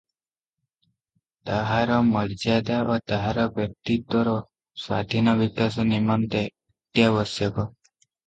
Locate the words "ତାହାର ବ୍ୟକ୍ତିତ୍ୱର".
3.11-4.33